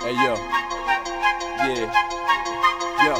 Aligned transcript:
Hey 0.00 0.16
yo, 0.16 0.34
yeah, 1.60 1.86
yo, 3.04 3.14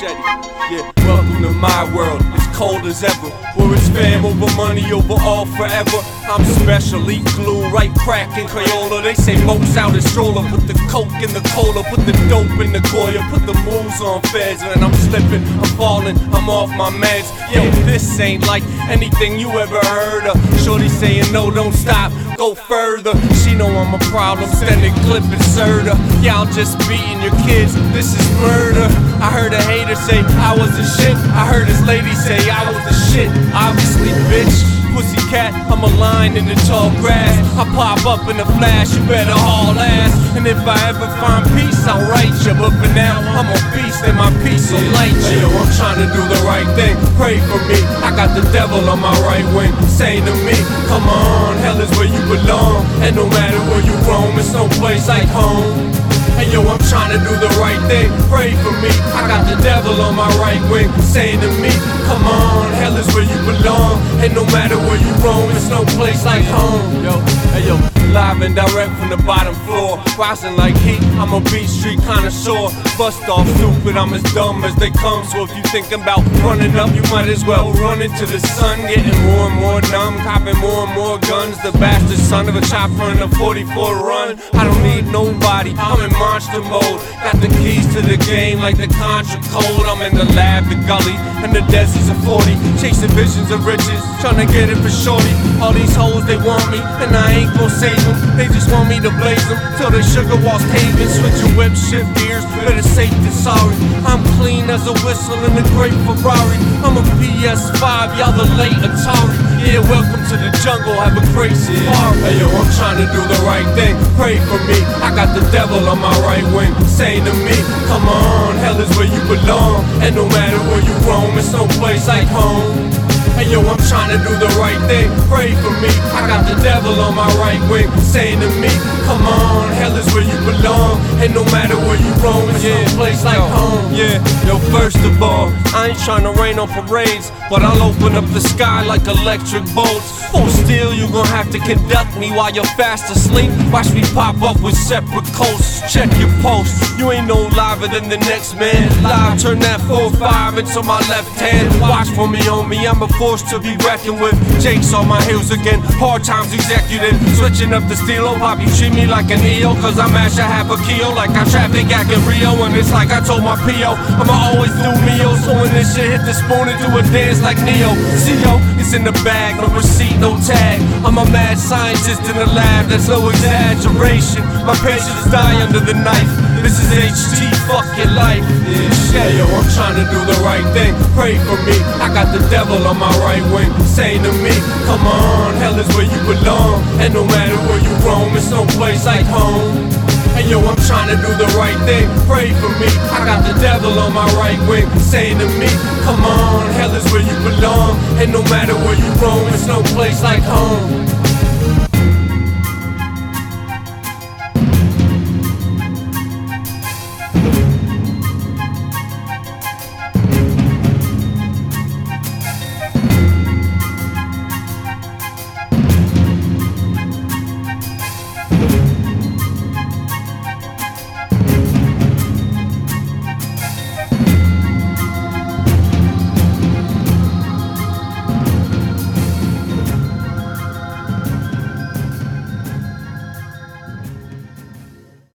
Shetty, 0.00 0.24
yeah. 0.72 0.92
Welcome 1.06 1.42
to 1.42 1.50
my 1.50 1.94
world. 1.94 2.22
It's 2.34 2.56
cold 2.56 2.86
as 2.86 3.04
ever. 3.04 3.28
Where 3.54 3.72
it's 3.74 3.88
fam 3.90 4.24
over 4.24 4.52
money 4.56 4.90
over 4.90 5.14
all 5.20 5.46
forever. 5.46 5.98
I'm 6.26 6.42
special, 6.62 7.02
glue, 7.36 7.68
right 7.68 7.94
crack 7.98 8.36
in 8.38 8.46
Crayola. 8.46 9.02
They 9.02 9.14
say 9.14 9.36
most 9.44 9.76
out 9.76 9.94
in 9.94 10.00
stroller. 10.00 10.42
Put 10.48 10.66
the 10.66 10.74
coke 10.90 11.12
in 11.22 11.32
the 11.34 11.42
cola, 11.54 11.84
put 11.84 12.00
the 12.06 12.12
dope 12.28 12.58
in 12.58 12.72
the 12.72 12.80
Goya, 12.90 13.22
put 13.30 13.44
the 13.46 13.54
moves 13.62 14.00
on 14.00 14.22
feds, 14.32 14.62
and 14.62 14.82
I'm 14.82 14.94
slipping, 14.94 15.44
I'm 15.60 15.76
falling, 15.76 16.16
I'm 16.32 16.48
off 16.48 16.70
my 16.70 16.90
meds. 16.90 17.30
Yo, 17.54 17.62
this 17.84 18.18
ain't 18.18 18.46
like 18.46 18.64
anything 18.88 19.38
you 19.38 19.50
ever 19.50 19.78
heard 19.78 20.26
of. 20.26 20.53
Shorty 20.64 20.88
saying 20.88 21.30
no, 21.30 21.50
don't 21.50 21.74
stop, 21.74 22.10
go 22.38 22.54
further. 22.54 23.12
She 23.44 23.54
know 23.54 23.68
I'm 23.68 23.92
a 23.92 23.98
problem, 24.10 24.48
standing 24.48 24.94
clipping 25.04 25.44
Serta. 25.52 25.92
Yeah, 26.22 26.40
I'm 26.40 26.50
just 26.54 26.78
beating 26.88 27.20
your 27.20 27.36
kids, 27.44 27.74
this 27.92 28.18
is 28.18 28.40
murder. 28.40 28.88
I 29.20 29.30
heard 29.30 29.52
a 29.52 29.62
hater 29.64 29.94
say 29.94 30.20
I 30.20 30.56
was 30.56 30.72
a 30.78 31.02
shit. 31.02 31.16
I 31.36 31.46
heard 31.46 31.66
this 31.66 31.86
lady 31.86 32.14
say 32.14 32.48
I 32.48 32.64
was 32.72 32.80
a 32.80 33.12
shit. 33.12 33.28
Obviously, 33.52 34.08
bitch. 34.32 34.73
Pussycat, 34.94 35.50
I'm 35.66 35.82
a 35.82 35.90
line 35.98 36.38
in 36.38 36.46
the 36.46 36.54
tall 36.70 36.94
grass. 37.02 37.34
I 37.58 37.66
pop 37.74 38.06
up 38.06 38.30
in 38.30 38.38
a 38.38 38.46
flash, 38.46 38.94
you 38.94 39.02
better 39.10 39.34
haul 39.34 39.74
ass. 39.74 40.14
And 40.38 40.46
if 40.46 40.58
I 40.62 40.78
ever 40.86 41.10
find 41.18 41.42
peace, 41.58 41.82
I'll 41.82 42.06
write 42.06 42.30
you. 42.46 42.54
But 42.54 42.70
for 42.78 42.90
now, 42.94 43.18
I'm 43.34 43.50
a 43.50 43.58
beast 43.74 44.06
and 44.06 44.14
my 44.14 44.30
peace 44.46 44.70
will 44.70 44.86
light 44.94 45.18
you. 45.34 45.42
Yo, 45.42 45.50
I'm 45.50 45.70
trying 45.74 45.98
to 45.98 46.06
do 46.14 46.22
the 46.30 46.40
right 46.46 46.68
thing. 46.78 46.94
Pray 47.18 47.42
for 47.50 47.58
me. 47.66 47.78
I 48.06 48.14
got 48.14 48.38
the 48.38 48.46
devil 48.54 48.86
on 48.86 49.00
my 49.02 49.14
right 49.26 49.46
wing. 49.54 49.74
Say 49.90 50.22
to 50.22 50.34
me, 50.46 50.54
come 50.86 51.06
on, 51.10 51.58
hell 51.58 51.80
is 51.82 51.90
where 51.98 52.06
you 52.06 52.22
belong. 52.30 52.86
And 53.02 53.16
no 53.16 53.26
matter 53.26 53.58
where 53.70 53.82
you 53.82 53.94
roam, 54.06 54.38
it's 54.38 54.52
no 54.52 54.68
place 54.78 55.08
like 55.08 55.26
home. 55.26 55.93
Hey 56.34 56.52
yo, 56.52 56.62
I'm 56.66 56.78
trying 56.90 57.16
to 57.16 57.20
do 57.22 57.32
the 57.38 57.48
right 57.60 57.80
thing. 57.86 58.10
Pray 58.28 58.52
for 58.62 58.72
me. 58.82 58.90
I 59.14 59.26
got 59.28 59.46
the 59.48 59.60
devil 59.62 60.00
on 60.02 60.16
my 60.16 60.28
right 60.36 60.60
wing, 60.70 60.90
saying 61.00 61.40
to 61.40 61.50
me, 61.62 61.70
Come 62.06 62.24
on, 62.24 62.72
hell 62.74 62.96
is 62.96 63.06
where 63.14 63.24
you 63.24 63.38
belong. 63.46 64.02
And 64.18 64.34
no 64.34 64.44
matter 64.46 64.76
where 64.76 64.98
you 64.98 65.12
roam, 65.24 65.50
it's 65.54 65.68
no 65.68 65.84
place 65.96 66.24
like 66.24 66.44
home. 66.44 67.04
Yo, 67.04 67.20
hey 67.54 67.66
yo, 67.68 67.93
live 68.12 68.42
and 68.42 68.54
direct 68.54 68.92
from 68.98 69.10
the 69.10 69.16
bottom 69.24 69.54
floor. 69.66 70.02
Rising 70.18 70.56
like 70.56 70.76
heat, 70.78 71.02
I'm 71.20 71.32
a 71.32 71.40
beat 71.50 71.68
street 71.68 72.00
connoisseur. 72.02 72.70
Bust 72.98 73.28
off 73.28 73.48
stupid, 73.56 73.96
I'm 73.96 74.12
as 74.14 74.22
dumb 74.34 74.64
as 74.64 74.74
they 74.76 74.90
come. 74.90 75.24
So 75.24 75.44
if 75.44 75.56
you 75.56 75.62
thinking 75.64 76.02
about 76.02 76.24
running 76.42 76.74
up, 76.76 76.94
you 76.94 77.02
might 77.10 77.28
as 77.28 77.44
well 77.44 77.72
run 77.72 78.02
into 78.02 78.26
the 78.26 78.38
sun. 78.40 78.80
Getting 78.82 79.18
more 79.26 79.50
and 79.50 79.60
more 79.60 79.80
numb, 79.90 80.16
copping 80.26 80.58
more 80.58 80.86
and 80.86 80.94
more 80.94 81.18
guns. 81.18 81.60
The 81.62 81.72
bastard 81.78 82.18
son 82.18 82.48
of 82.48 82.56
a 82.56 82.60
chopper 82.62 83.10
in 83.12 83.18
a 83.22 83.28
44 83.28 83.96
run. 83.96 84.38
I 84.52 84.64
don't 84.64 84.82
need 84.82 85.06
nobody, 85.10 85.74
I'm 85.76 86.00
in 86.04 86.12
monster 86.18 86.60
mode. 86.60 87.00
Got 87.22 87.40
the 87.40 87.48
keys 87.62 87.86
to 87.94 88.02
the 88.02 88.16
game 88.26 88.58
like 88.58 88.76
the 88.76 88.88
Contra 88.88 89.40
code. 89.50 89.86
I'm 89.86 90.02
in 90.02 90.14
the 90.14 90.24
lab, 90.34 90.68
the 90.68 90.76
gully, 90.86 91.16
and 91.42 91.54
the 91.54 91.62
deserts 91.72 92.08
of 92.08 92.18
40. 92.24 92.54
Chasing 92.80 93.10
visions 93.10 93.50
of 93.50 93.64
riches, 93.66 94.00
trying 94.20 94.38
to 94.44 94.52
get 94.52 94.68
it 94.68 94.76
for 94.78 94.90
shorty. 94.90 95.32
All 95.60 95.72
these 95.72 95.94
hoes, 95.94 96.26
they 96.26 96.36
want 96.36 96.64
me, 96.70 96.78
and 96.78 97.14
I 97.16 97.44
ain't 97.44 97.52
gon' 97.58 97.70
them. 98.02 98.16
They 98.36 98.46
just 98.50 98.70
want 98.70 98.88
me 98.88 98.98
to 99.00 99.10
blaze 99.22 99.42
them 99.48 99.58
till 99.78 99.90
the 99.90 100.02
sugar 100.02 100.36
walls 100.42 100.64
caving. 100.74 101.08
Switching 101.08 101.54
whip, 101.54 101.74
shift 101.78 102.10
gears, 102.18 102.44
better 102.66 102.82
safe 102.82 103.14
than 103.22 103.32
sorry. 103.32 103.74
I'm 104.04 104.22
clean 104.38 104.68
as 104.70 104.86
a 104.86 104.94
whistle 105.06 105.38
in 105.44 105.54
a 105.54 105.64
great 105.76 105.94
Ferrari. 106.02 106.58
I'm 106.82 106.98
a 106.98 107.04
PS5, 107.20 108.18
y'all 108.18 108.34
the 108.34 108.48
late 108.58 108.78
Atari. 108.82 109.54
Yeah, 109.64 109.80
welcome 109.88 110.20
to 110.28 110.36
the 110.36 110.50
jungle, 110.60 110.92
have 111.00 111.16
a 111.16 111.24
crazy 111.32 111.72
safari. 111.72 112.20
Hey 112.20 112.40
yo, 112.40 112.48
I'm 112.52 112.68
trying 112.76 112.98
to 113.00 113.08
do 113.08 113.20
the 113.24 113.40
right 113.48 113.64
thing. 113.72 113.96
Pray 114.16 114.36
for 114.50 114.60
me, 114.68 114.76
I 115.00 115.14
got 115.14 115.32
the 115.32 115.40
devil 115.50 115.88
on 115.88 115.98
my 116.00 116.12
right 116.20 116.44
wing. 116.52 116.74
Saying 116.84 117.24
to 117.24 117.32
me, 117.32 117.56
come 117.88 118.04
on, 118.08 118.56
hell 118.56 118.78
is 118.80 118.90
where 118.96 119.08
you 119.08 119.20
belong. 119.24 119.84
And 120.04 120.14
no 120.14 120.28
matter 120.28 120.58
where 120.68 120.82
you 120.84 120.94
roam, 121.08 121.38
it's 121.38 121.52
no 121.52 121.66
place 121.80 122.06
like 122.08 122.28
home. 122.28 123.13
Hey 123.34 123.50
yo, 123.50 123.60
I'm 123.66 123.76
trying 123.90 124.16
to 124.16 124.18
do 124.22 124.30
the 124.38 124.46
right 124.62 124.78
thing. 124.86 125.10
Pray 125.26 125.54
for 125.58 125.74
me. 125.82 125.90
I 126.14 126.22
got 126.28 126.46
the 126.46 126.54
devil 126.62 126.94
on 127.00 127.16
my 127.16 127.26
right 127.42 127.60
wing, 127.68 127.90
saying 127.98 128.38
to 128.38 128.48
me, 128.62 128.70
Come 129.04 129.26
on, 129.26 129.72
hell 129.74 129.94
is 129.96 130.06
where 130.14 130.22
you 130.22 130.38
belong. 130.46 131.00
And 131.18 131.34
no 131.34 131.44
matter 131.50 131.76
where 131.76 132.00
you 132.00 132.12
roam, 132.22 132.48
it's 132.54 132.64
yeah. 132.64 132.84
no 132.84 132.96
place 132.96 133.24
like 133.24 133.36
home. 133.36 133.92
Yeah, 133.92 134.22
yo, 134.46 134.58
first 134.70 134.96
of 135.04 135.20
all, 135.20 135.52
I 135.74 135.88
ain't 135.88 135.98
trying 135.98 136.22
to 136.22 136.32
rain 136.40 136.58
on 136.58 136.68
parades, 136.68 137.32
but 137.50 137.62
I'll 137.62 137.82
open 137.82 138.14
up 138.14 138.24
the 138.32 138.40
sky 138.40 138.82
like 138.86 139.06
electric 139.06 139.66
bolts. 139.74 140.24
For 140.32 140.48
still, 140.48 140.94
you 140.94 141.06
gon' 141.12 141.26
have 141.26 141.50
to 141.52 141.58
conduct 141.58 142.16
me 142.18 142.30
while 142.30 142.50
you're 142.50 142.72
fast 142.74 143.10
asleep. 143.14 143.50
Watch 143.70 143.92
me 143.92 144.02
pop 144.14 144.40
up 144.42 144.60
with 144.60 144.74
separate 144.74 145.26
coasts. 145.34 145.92
Check 145.92 146.10
your 146.18 146.30
post. 146.40 146.74
You 146.98 147.12
ain't 147.12 147.28
no 147.28 147.46
liver 147.54 147.88
than 147.88 148.08
the 148.08 148.18
next 148.18 148.54
man. 148.56 148.88
Live, 149.02 149.40
turn 149.40 149.58
that 149.60 149.80
4-5 149.82 150.58
into 150.58 150.82
my 150.82 150.98
left 151.12 151.30
hand. 151.38 151.80
Watch 151.80 152.08
for 152.16 152.26
me 152.26 152.40
on 152.48 152.68
me, 152.68 152.86
I'm 152.86 153.02
a 153.02 153.08
force 153.24 153.42
to 153.48 153.56
be 153.58 153.72
reckoned 153.80 154.20
with. 154.20 154.36
Jake's 154.60 154.92
on 154.92 155.08
my 155.08 155.20
heels 155.24 155.50
again. 155.50 155.80
Hardtimes 155.96 156.52
executive. 156.52 157.16
Switching 157.40 157.72
up 157.72 157.84
the 157.88 157.96
stilo. 157.96 158.36
Oh, 158.36 158.38
Pop, 158.38 158.60
you 158.60 158.68
treat 158.76 158.92
me 158.92 159.06
like 159.06 159.32
an 159.32 159.40
EO. 159.40 159.72
Cause 159.80 159.96
I 159.98 160.06
mash 160.12 160.36
a 160.36 160.44
half 160.44 160.68
a 160.68 160.76
kilo. 160.84 161.08
Like 161.16 161.32
I 161.32 161.48
traffic 161.48 161.88
act 161.88 162.12
in 162.12 162.20
Rio. 162.28 162.52
And 162.64 162.76
it's 162.76 162.92
like 162.92 163.10
I 163.16 163.20
told 163.24 163.42
my 163.42 163.56
PO. 163.64 163.96
I'ma 164.20 164.36
always 164.52 164.74
do 164.84 164.92
Mio. 165.08 165.32
Oh, 165.32 165.40
so 165.40 165.50
when 165.56 165.72
this 165.72 165.96
shit 165.96 166.12
hit 166.12 166.22
the 166.28 166.36
spoon 166.36 166.68
and 166.68 166.76
do 166.76 166.88
a 166.92 167.02
dance 167.16 167.40
like 167.40 167.56
Neo. 167.64 167.96
CO, 168.20 168.60
it's 168.76 168.92
in 168.92 169.04
the 169.08 169.16
bag. 169.24 169.56
No 169.56 169.72
receipt, 169.72 170.20
no 170.20 170.36
tag. 170.44 170.84
I'm 171.06 171.16
a 171.16 171.24
mad 171.32 171.56
scientist 171.56 172.28
in 172.28 172.36
the 172.36 172.48
lab. 172.52 172.92
That's 172.92 173.08
no 173.08 173.28
exaggeration. 173.32 174.44
My 174.68 174.76
patients 174.84 175.24
die 175.32 175.56
under 175.64 175.80
the 175.80 175.96
knife. 175.96 176.53
This 176.64 176.80
is 176.80 176.88
HT, 176.96 177.52
fuck 177.68 177.84
your 177.92 178.08
life. 178.16 178.40
Yeah, 178.64 178.88
shit. 179.12 179.36
Yo, 179.36 179.44
I'm 179.44 179.68
trying 179.76 180.00
to 180.00 180.04
do 180.08 180.16
the 180.24 180.40
right 180.40 180.64
thing. 180.72 180.96
Pray 181.12 181.36
for 181.44 181.60
me. 181.60 181.76
I 182.00 182.08
got 182.08 182.32
the 182.32 182.40
devil 182.48 182.80
on 182.88 182.96
my 182.96 183.12
right 183.20 183.44
wing, 183.52 183.68
saying 183.84 184.24
to 184.24 184.32
me, 184.40 184.56
Come 184.88 185.04
on, 185.04 185.60
hell 185.60 185.76
is 185.78 185.86
where 185.92 186.08
you 186.08 186.16
belong. 186.24 186.80
And 187.04 187.12
no 187.12 187.22
matter 187.28 187.60
where 187.68 187.76
you 187.84 187.92
roam, 188.00 188.32
it's 188.32 188.48
no 188.48 188.64
place 188.80 189.04
like 189.04 189.28
home. 189.28 189.92
Hey 190.32 190.48
yo, 190.48 190.58
I'm 190.64 190.80
trying 190.88 191.12
to 191.12 191.20
do 191.20 191.36
the 191.36 191.52
right 191.52 191.76
thing. 191.84 192.08
Pray 192.24 192.56
for 192.56 192.72
me. 192.80 192.88
I 193.12 193.20
got 193.28 193.44
the 193.44 193.52
devil 193.60 193.92
on 194.00 194.14
my 194.16 194.24
right 194.32 194.58
wing, 194.66 194.88
saying 194.98 195.38
to 195.44 195.48
me, 195.60 195.68
Come 196.08 196.24
on, 196.24 196.72
hell 196.80 196.96
is 196.96 197.04
where 197.12 197.20
you 197.20 197.36
belong. 197.44 198.00
And 198.16 198.32
no 198.32 198.40
matter 198.48 198.72
where 198.72 198.96
you 198.96 199.12
roam, 199.20 199.52
it's 199.52 199.66
no 199.68 199.82
place 199.92 200.22
like 200.22 200.42
home. 200.42 201.04